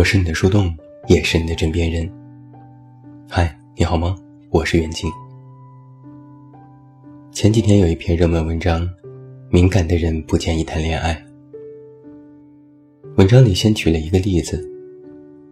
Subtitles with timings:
[0.00, 0.74] 我是你的树洞，
[1.08, 2.10] 也是你的枕边人。
[3.28, 4.16] 嗨，你好吗？
[4.48, 5.12] 我是袁静。
[7.32, 8.80] 前几天有一篇热门文章，
[9.50, 11.14] 《敏感的人不建议谈恋爱》。
[13.18, 14.66] 文章里先举了一个例子：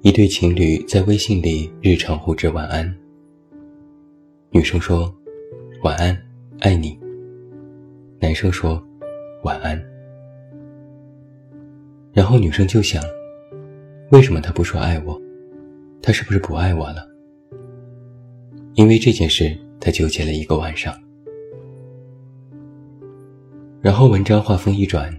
[0.00, 2.90] 一对情侣在微信里日常互致晚安。
[4.48, 5.14] 女生说
[5.84, 6.18] ：“晚安，
[6.60, 6.98] 爱你。”
[8.18, 8.82] 男生说
[9.44, 9.78] ：“晚安。”
[12.14, 13.02] 然后女生就想，
[14.10, 15.20] 为什么他不说爱我？
[16.00, 17.06] 他是不是不爱我了？
[18.72, 20.94] 因为这件事，他纠结了一个晚上。
[23.82, 25.14] 然后文章话锋一转，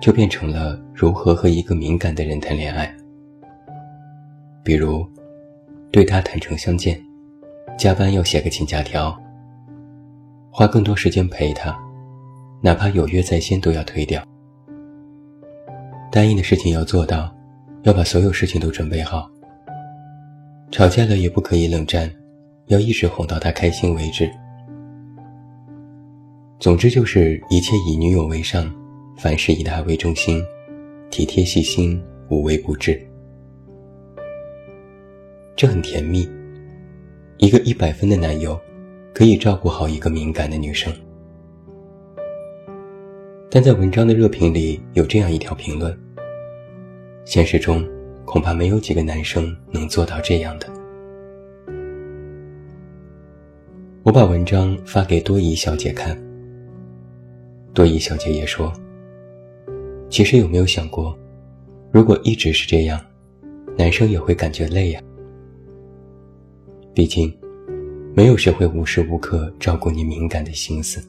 [0.00, 2.96] 就变成了如何和一个敏感的人谈恋爱。
[4.64, 5.06] 比如，
[5.92, 6.98] 对他坦诚相见，
[7.76, 9.14] 加班要写个请假条，
[10.50, 11.78] 花更多时间陪他，
[12.62, 14.24] 哪怕有约在先都要推掉。
[16.10, 17.30] 答应的事情要做到，
[17.84, 19.30] 要把所有事情都准备好。
[20.70, 22.10] 吵架了也不可以冷战，
[22.66, 24.28] 要一直哄到他开心为止。
[26.58, 28.74] 总之就是一切以女友为上，
[29.18, 30.42] 凡事以她为中心，
[31.10, 32.98] 体贴细心，无微不至。
[35.54, 36.28] 这很甜蜜。
[37.36, 38.58] 一个一百分的男友，
[39.12, 40.92] 可以照顾好一个敏感的女生。
[43.50, 45.96] 但在文章的热评里有这样一条评论。
[47.24, 47.82] 现实中，
[48.26, 50.68] 恐怕没有几个男生能做到这样的。
[54.02, 56.14] 我把文章发给多疑小姐看，
[57.72, 58.70] 多疑小姐也说
[60.10, 61.18] ：“其实有没有想过，
[61.90, 63.00] 如果一直是这样，
[63.76, 65.00] 男生也会感觉累呀？
[66.92, 67.34] 毕竟，
[68.14, 71.02] 没有谁会无时无刻照顾你敏感的心思。”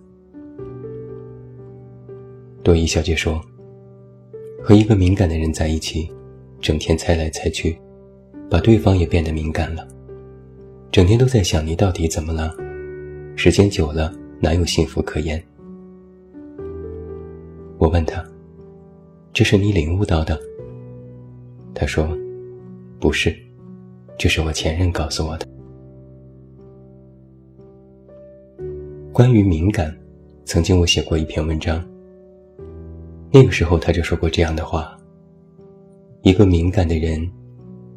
[2.64, 3.44] 多疑小姐说。
[4.68, 6.10] 和一个敏感的人在一起，
[6.60, 7.80] 整天猜来猜去，
[8.50, 9.88] 把对方也变得敏感了。
[10.92, 12.52] 整天都在想你到底怎么了，
[13.36, 15.40] 时间久了哪有幸福可言？
[17.78, 18.26] 我问他
[19.32, 20.42] ：“这是你领悟到的？”
[21.76, 22.10] 他说
[23.00, 23.38] ：“不是，
[24.18, 25.48] 这是我前任告诉我的。”
[29.14, 29.96] 关于敏感，
[30.44, 31.88] 曾经我写过一篇文章。
[33.36, 34.98] 那个时候他就说过这样的话
[36.24, 37.30] ：“一个敏感的人，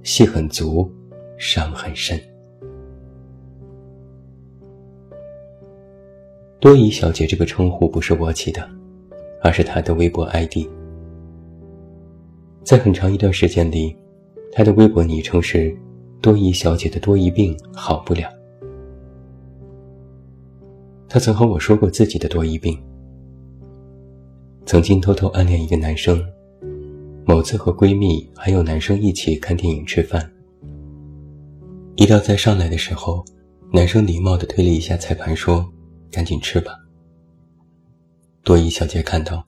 [0.03, 0.91] 戏很足，
[1.39, 2.21] 伤很深。”
[6.59, 8.69] 多疑小姐这个称呼不是我起的，
[9.41, 10.67] 而是她的微博 ID。
[12.65, 13.97] 在很长一段时间里，
[14.51, 15.73] 她的微博昵称是
[16.21, 18.29] “多疑小姐的多疑病好不了”。
[21.09, 22.77] 她曾和我说过自己的多疑病。
[24.69, 26.23] 曾经偷偷暗恋一个男生，
[27.25, 30.31] 某次和闺蜜还有男生一起看电影吃饭，
[31.97, 33.25] 一道菜上来的时候，
[33.73, 35.67] 男生礼貌地推了一下菜盘，说
[36.13, 36.79] ：“赶紧吃吧。”
[38.45, 39.43] 多疑小姐看到，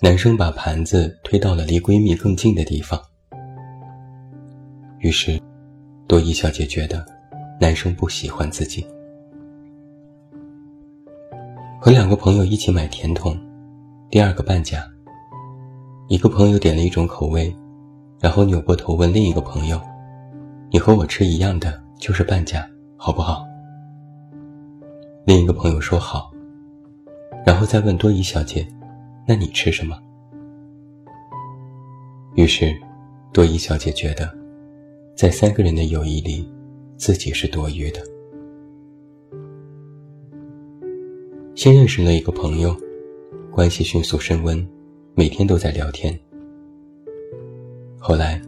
[0.00, 2.98] 男生把盘子推到了离闺蜜更近的地方，
[5.00, 5.38] 于是，
[6.08, 7.04] 多疑小姐觉得，
[7.60, 8.86] 男生不喜欢自己。
[11.78, 13.38] 和两个朋友一起买甜筒。
[14.10, 14.84] 第二个半价。
[16.08, 17.54] 一个朋友点了一种口味，
[18.18, 19.80] 然后扭过头问另一个朋友
[20.68, 23.44] ：“你和我吃一样的，就是半价，好不好？”
[25.24, 26.32] 另一个朋友说好，
[27.46, 28.66] 然后再问多疑小姐
[29.28, 29.96] ：“那你吃什么？”
[32.34, 32.76] 于是，
[33.32, 34.28] 多疑小姐觉得，
[35.14, 36.52] 在三个人的友谊里，
[36.96, 38.00] 自己是多余的。
[41.54, 42.74] 先认识了一个朋友。
[43.60, 44.66] 关系迅速升温，
[45.14, 46.18] 每天都在聊天。
[47.98, 48.40] 后来，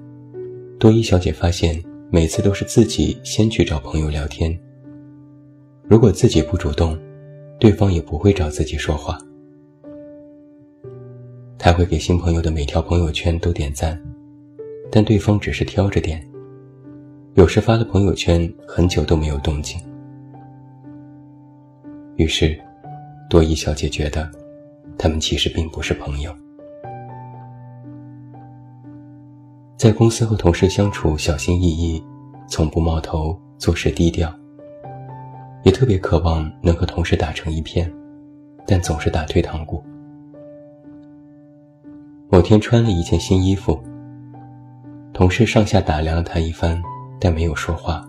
[0.79, 1.79] 多伊小姐发现，
[2.11, 4.59] 每次都是自己先去找朋友聊天。
[5.83, 6.99] 如果自己不主动，
[7.61, 9.19] 对方也不会找自己说话。
[11.59, 14.03] 她会给新朋友的每条朋友圈都点赞，
[14.91, 16.27] 但对方只是挑着点。
[17.35, 19.79] 有时发了朋友圈，很久都没有动静。
[22.17, 22.59] 于是，
[23.29, 24.42] 多伊小姐觉得。
[24.99, 26.33] 他们其实并不是朋友，
[29.77, 32.03] 在公司和同事相处小心翼翼，
[32.49, 34.33] 从不冒头，做事低调，
[35.65, 37.93] 也特别渴望能和同事打成一片，
[38.67, 39.83] 但总是打退堂鼓。
[42.31, 43.83] 某天穿了一件新衣服，
[45.13, 46.81] 同事上下打量了他一番，
[47.21, 48.09] 但没有说话，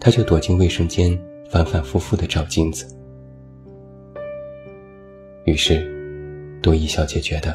[0.00, 1.16] 他就躲进卫生间，
[1.50, 2.86] 反反复复的照镜子。
[5.44, 5.86] 于是，
[6.62, 7.54] 多伊小姐觉得，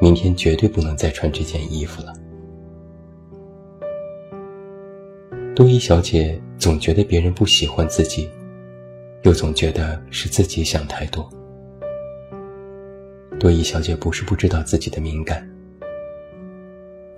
[0.00, 2.14] 明天绝对不能再穿这件衣服了。
[5.56, 8.30] 多依小姐总觉得别人不喜欢自己，
[9.22, 11.28] 又总觉得是自己想太多。
[13.40, 15.44] 多依小姐不是不知道自己的敏感，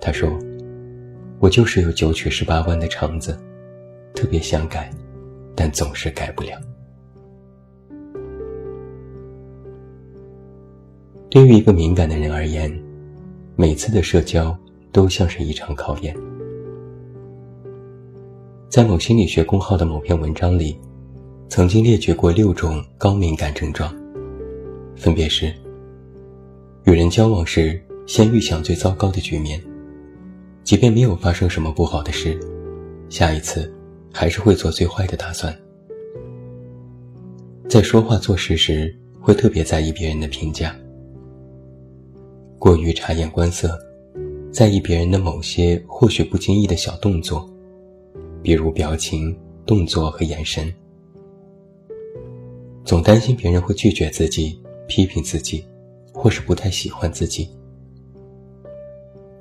[0.01, 0.27] 她说
[1.39, 3.37] ：“我就是有九曲十八弯的肠子，
[4.15, 4.91] 特别想改，
[5.55, 6.59] 但总是改不了。”
[11.33, 12.71] 对于一个敏感的人而言，
[13.55, 14.55] 每次的社交
[14.91, 16.15] 都像是一场考验。
[18.69, 20.77] 在某心理学公号的某篇文章里，
[21.49, 23.91] 曾经列举过六种高敏感症状，
[24.95, 25.51] 分别是。
[26.83, 29.59] 与人交往时，先预想最糟糕的局面，
[30.63, 32.39] 即便没有发生什么不好的事，
[33.09, 33.73] 下一次
[34.13, 35.51] 还是会做最坏的打算。
[37.67, 40.75] 在说话做事时，会特别在意别人的评价，
[42.63, 43.77] 过于察言观色，
[44.49, 47.45] 在意别人的某些或许不经意的小动作，
[48.41, 50.73] 比如表情、动作和眼神，
[52.85, 54.57] 总担心别人会拒绝自己、
[54.87, 55.65] 批评自己。
[56.13, 57.49] 或是不太喜欢自己，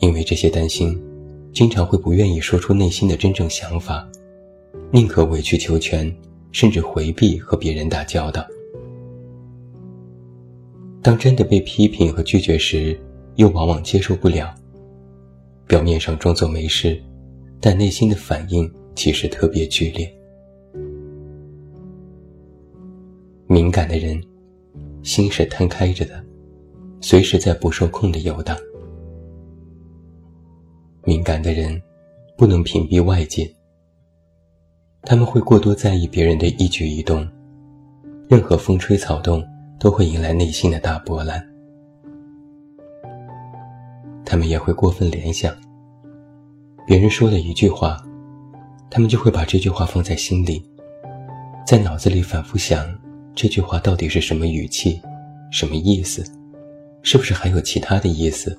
[0.00, 1.00] 因为这些担心，
[1.52, 4.08] 经常会不愿意说出内心的真正想法，
[4.90, 6.12] 宁可委曲求全，
[6.50, 8.44] 甚至回避和别人打交道。
[11.02, 12.98] 当真的被批评和拒绝时，
[13.36, 14.54] 又往往接受不了，
[15.66, 17.00] 表面上装作没事，
[17.60, 20.12] 但内心的反应其实特别剧烈。
[23.46, 24.22] 敏感的人，
[25.02, 26.22] 心是摊开着的。
[27.04, 28.56] 随时在不受控的游荡。
[31.02, 31.82] 敏感的人
[32.36, 33.52] 不能屏蔽外界，
[35.02, 37.28] 他们会过多在意别人的一举一动，
[38.28, 39.44] 任何风吹草动
[39.80, 41.51] 都会引来内心的大波澜。
[44.32, 45.54] 他们也会过分联想，
[46.86, 48.02] 别人说了一句话，
[48.88, 50.64] 他们就会把这句话放在心里，
[51.66, 52.98] 在脑子里反复想
[53.34, 54.98] 这句话到底是什么语气，
[55.50, 56.24] 什么意思。
[57.02, 58.58] 是不是还有其他的意思？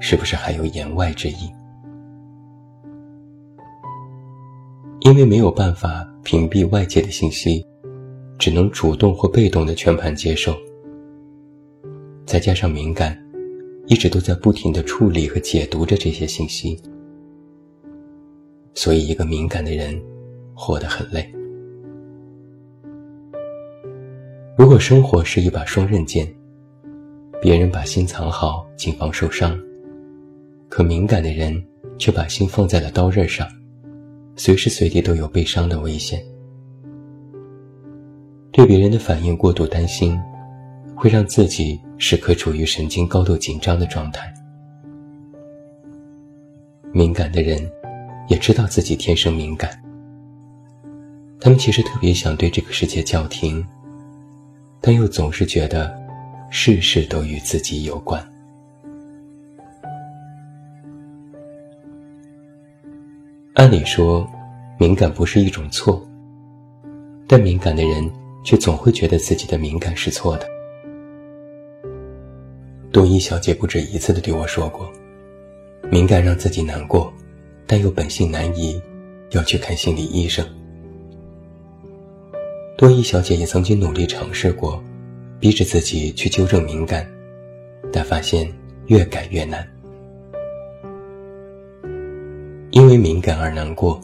[0.00, 1.52] 是不是还有言外之意？
[5.00, 7.62] 因为没有办法屏蔽外界的信息，
[8.38, 10.56] 只能主动或被动的全盘接受。
[12.24, 13.21] 再加上敏感，
[13.86, 16.80] 一直都在不停的处理和解读着这些信息，
[18.74, 20.00] 所以一个敏感的人
[20.54, 21.30] 活得很累。
[24.56, 26.26] 如果生活是一把双刃剑。
[27.40, 29.58] 别人把心藏好，谨防受伤；
[30.68, 31.60] 可敏感的人
[31.98, 33.44] 却把心放在了刀刃上，
[34.36, 36.24] 随时随地都有被伤的危险。
[38.52, 40.16] 对别人的反应过度担心，
[41.02, 44.32] 会让自己时刻处于神经高度紧张的状态。
[46.92, 47.60] 敏感的人
[48.28, 49.82] 也知道自己天生敏感，
[51.40, 53.66] 他们其实特别想对这个世界叫停，
[54.80, 56.00] 但又总是觉得。
[56.54, 58.22] 事事都与自己有关。
[63.54, 64.30] 按理说，
[64.78, 66.06] 敏感不是一种错，
[67.26, 68.08] 但敏感的人
[68.44, 70.46] 却总会觉得自己的敏感是错的。
[72.92, 74.92] 多依小姐不止一次的对我说过，
[75.90, 77.12] 敏感让自己难过，
[77.66, 78.80] 但又本性难移，
[79.30, 80.46] 要去看心理医生。
[82.76, 84.82] 多依小姐也曾经努力尝试过。
[85.40, 87.04] 逼着自己去纠正敏感，
[87.92, 88.48] 但发现
[88.86, 89.68] 越改越难。
[92.70, 94.00] 因为敏感而难过，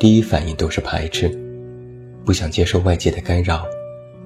[0.00, 1.28] 第一反应都是排斥，
[2.24, 3.66] 不想接受外界的干扰，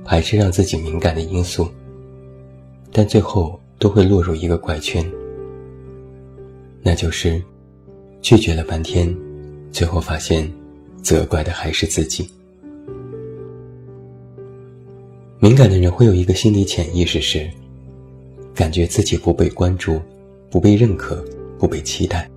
[0.05, 1.69] 排斥让自己敏感的因素。
[2.93, 5.05] 但最后都会落入一个怪圈，
[6.83, 7.43] 那就是
[8.21, 9.15] 拒绝了半天，
[9.71, 10.51] 最后发现
[11.03, 12.31] 责怪的还是自己。
[15.39, 17.49] 敏感的人会有一个心理潜意识是，
[18.55, 20.01] 感觉自己不被关注、
[20.51, 21.23] 不被认可、
[21.59, 22.29] 不被期待。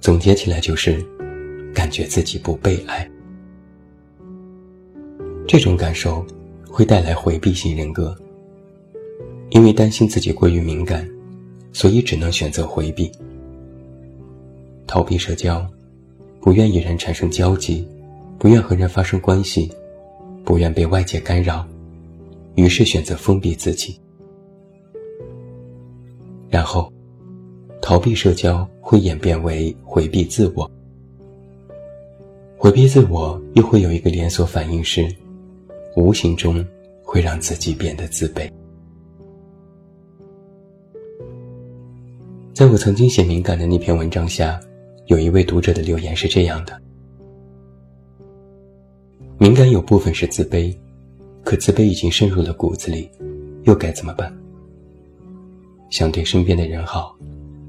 [0.00, 1.04] 总结起来就是，
[1.74, 3.08] 感觉自己不被爱。
[5.46, 6.24] 这种感受
[6.66, 8.16] 会带来回避型人格，
[9.50, 11.08] 因为担心自己过于敏感，
[11.72, 13.10] 所以只能选择回避、
[14.86, 15.66] 逃避社交，
[16.40, 17.86] 不愿与人产生交集，
[18.38, 19.70] 不愿和人发生关系。
[20.44, 21.66] 不愿被外界干扰，
[22.54, 24.00] 于是选择封闭自己，
[26.48, 26.90] 然后
[27.82, 30.70] 逃避社交会演变为回避自我，
[32.56, 35.06] 回避自我又会有一个连锁反应是，
[35.96, 36.64] 无形中
[37.02, 38.50] 会让自己变得自卑。
[42.58, 44.58] 在我曾经写敏感的那篇文章下，
[45.06, 46.76] 有一位读者的留言是这样的：
[49.38, 50.76] 敏感有部分是自卑，
[51.44, 53.08] 可自卑已经渗入了骨子里，
[53.62, 54.36] 又该怎么办？
[55.88, 57.16] 想对身边的人好，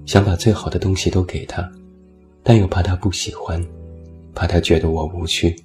[0.07, 1.71] 想把最好的东西都给他，
[2.41, 3.63] 但又怕他不喜欢，
[4.33, 5.55] 怕他觉得我无趣，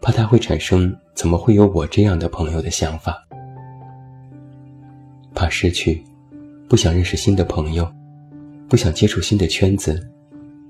[0.00, 3.22] 怕他会产生怎么会有我这样的朋友的想法，
[5.34, 6.02] 怕失去，
[6.70, 7.86] 不想认识新的朋友，
[8.70, 10.00] 不想接触新的圈子，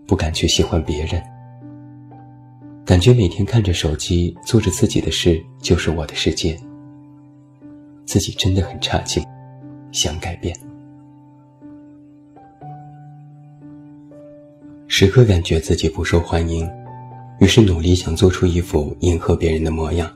[0.07, 1.23] 不敢去喜欢别人，
[2.83, 6.59] 感觉每天看着手机做着自己的事就是我的世界，
[8.07, 9.23] 自己真的很差劲，
[9.93, 10.57] 想改变。
[14.89, 16.67] 时刻感觉自己不受欢迎，
[17.39, 20.11] 于是努力想做出一副迎合别人的模样，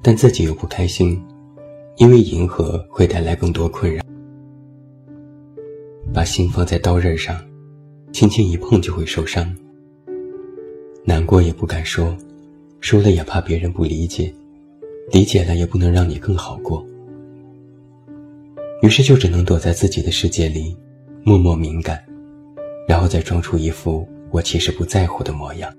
[0.00, 1.20] 但自己又不开心，
[1.96, 4.00] 因为迎合会带来更多困扰。
[6.12, 7.38] 把心放在刀刃上，
[8.12, 9.54] 轻轻一碰就会受伤。
[11.04, 12.16] 难过也不敢说，
[12.80, 14.32] 说了也怕别人不理解，
[15.12, 16.84] 理解了也不能让你更好过。
[18.82, 20.76] 于是就只能躲在自己的世界里，
[21.22, 22.02] 默默敏感。
[22.88, 25.72] 然后再装出一副我其实不在乎的模样。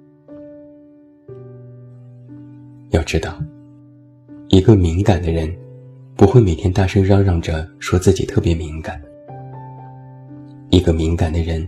[2.89, 3.41] 要知道，
[4.49, 5.49] 一个敏感的人，
[6.15, 9.01] 不会每天大声嚷嚷着说自己特别敏感。
[10.69, 11.67] 一个敏感的人，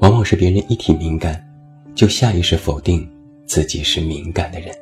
[0.00, 1.42] 往往是别人一提敏感，
[1.94, 3.08] 就下意识否定
[3.46, 4.74] 自己是敏感的人。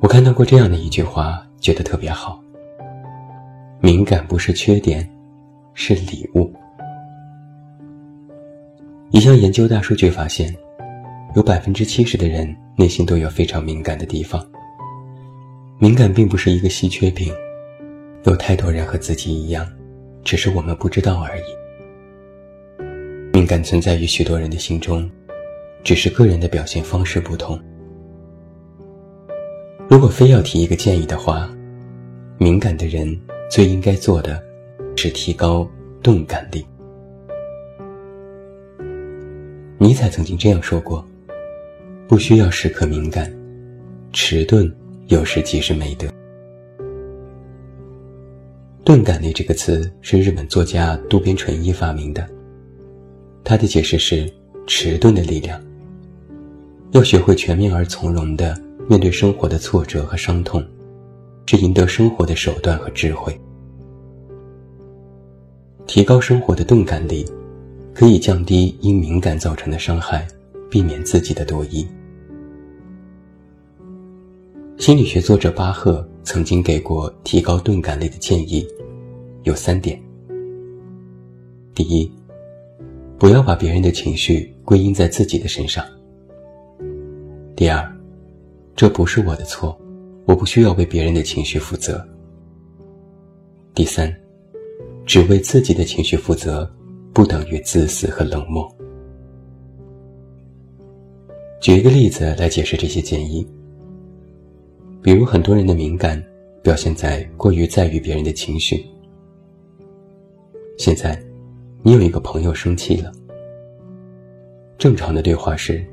[0.00, 2.42] 我看到过这样的一句话，觉得特别好。
[3.80, 5.08] 敏感不是缺点，
[5.74, 6.52] 是礼物。
[9.10, 10.54] 一项研究大数据发现，
[11.34, 14.44] 有百分之七十的人内心都有非常敏感的地方。
[15.78, 17.32] 敏感并不是一个稀缺品，
[18.28, 19.66] 有太多人和自己一样，
[20.22, 21.42] 只是我们不知道而已。
[23.32, 25.10] 敏感存在于许多人的心中，
[25.82, 27.58] 只是个人的表现方式不同。
[29.88, 31.50] 如果非要提一个建议的话，
[32.36, 33.18] 敏感的人。
[33.50, 34.42] 最应该做的，
[34.94, 35.66] 是提高
[36.02, 36.66] 钝感力。
[39.78, 41.02] 尼采曾经这样说过
[42.06, 43.34] ：“不需要时刻敏感，
[44.12, 44.70] 迟钝
[45.06, 46.06] 有时即是美德。”
[48.88, 52.26] 钝感力这个词是日本作家渡边淳一发明的，
[53.44, 54.32] 他的解释是：
[54.66, 55.62] 迟钝的力量。
[56.92, 60.66] 要学会全面而从容的面对生活的挫折和伤痛。
[61.44, 63.38] 是赢得生活的手段和智慧。
[65.86, 67.26] 提高生活的钝感力，
[67.92, 70.26] 可以降低因敏感造成的伤害，
[70.70, 71.86] 避免自己的多疑。
[74.78, 78.66] 心理学作者巴赫曾经给过提高钝感力的建议，
[79.44, 80.00] 有三点：
[81.74, 82.10] 第一，
[83.18, 85.84] 不要把别人的情绪归因在自己的身上；
[87.56, 87.90] 第二，
[88.76, 89.78] 这不是我的错。
[90.26, 92.06] 我不需要为别人的情绪负责。
[93.74, 94.14] 第三，
[95.06, 96.70] 只为自己的情绪负责，
[97.14, 98.70] 不等于自私和冷漠。
[101.62, 103.48] 举一个例子来解释这些建议。
[105.00, 106.22] 比如，很多人的敏感
[106.62, 108.84] 表现在过于在意别人的情绪。
[110.78, 111.20] 现在，
[111.82, 113.10] 你有一个朋友生气了。
[114.78, 115.84] 正常的对话是：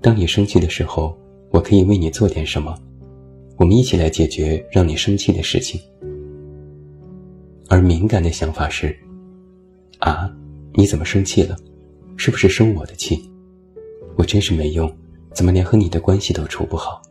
[0.00, 1.14] 当你生气的时候，
[1.50, 2.74] 我可以为你做点什么？
[3.58, 5.78] 我们一起来解决让你生气的事情，
[7.68, 8.96] 而敏感的想法是：
[9.98, 10.34] 啊，
[10.72, 11.54] 你怎么生气了？
[12.16, 13.30] 是不是生我的气？
[14.16, 14.90] 我真是没用，
[15.34, 17.02] 怎么连和你的关系都处不好？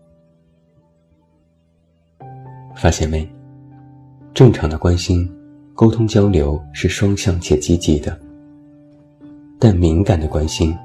[2.75, 3.29] 发现没？
[4.34, 5.29] 正常的关心、
[5.79, 8.19] 沟通、交流是双向且积极的，
[9.57, 10.77] 但敏感的关心，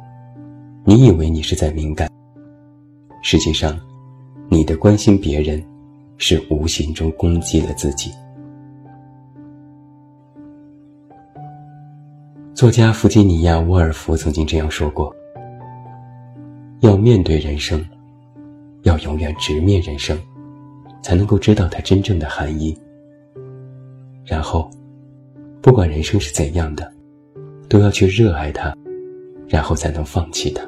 [0.84, 2.08] 你以为你是在敏感，
[3.20, 3.76] 实际上。
[4.48, 5.60] 你的关心别人，
[6.16, 8.12] 是无形中攻击了自己。
[12.54, 15.12] 作家弗吉尼亚·沃尔夫曾经这样说过
[16.82, 17.84] ：“要面对人生，
[18.84, 20.16] 要永远直面人生，
[21.02, 22.78] 才能够知道它真正的含义。
[24.24, 24.70] 然后，
[25.64, 26.92] 不管人生是怎样的，
[27.70, 28.76] 都要去热爱它，
[29.48, 30.62] 然后才能放弃它。”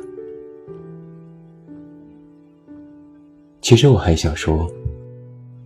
[3.61, 4.67] 其实我还想说，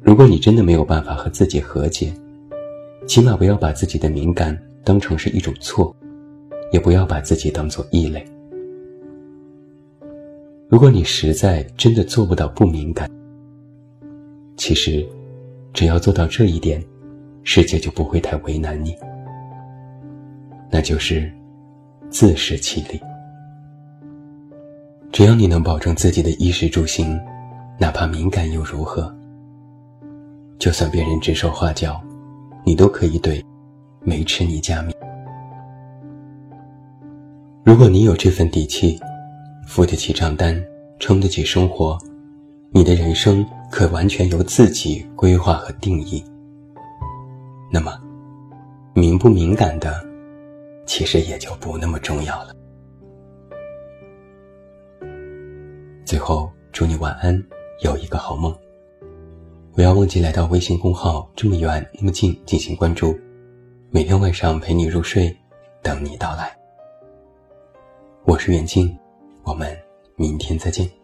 [0.02, 2.12] 如果你真的没有办法和自己和解，
[3.06, 5.94] 起码不要把自己的敏感当成是一种错，
[6.72, 8.26] 也不要把自己当做异类。
[10.68, 13.08] 如果你实在真的做不到不敏感，
[14.56, 15.06] 其实，
[15.72, 16.84] 只要做到这一点，
[17.44, 18.92] 世界就不会太为难你。
[20.70, 21.30] 那就是
[22.08, 23.00] 自食其力。
[25.12, 27.20] 只要你能保证自己的衣食住行，
[27.78, 29.12] 哪怕敏感又如何？
[30.58, 32.00] 就算别人指手画脚，
[32.64, 33.44] 你都可以对
[34.02, 34.94] 没吃你家米。
[37.64, 38.98] 如果你有这份底气，
[39.66, 40.62] 付得起账单，
[40.98, 41.98] 撑得起生活，
[42.70, 46.22] 你的人生可完全由自己规划和定义。
[47.72, 47.92] 那么，
[48.94, 50.04] 敏不敏感的，
[50.90, 52.52] 其实也就不那么重要了。
[56.04, 57.40] 最后，祝你晚安，
[57.84, 58.52] 有一个好梦。
[59.72, 63.16] 不要忘记来到微信公号“这么远那么近”进行关注，
[63.92, 65.32] 每天晚上陪你入睡，
[65.80, 66.58] 等你到来。
[68.24, 68.92] 我是远近，
[69.44, 69.78] 我们
[70.16, 70.99] 明天再见。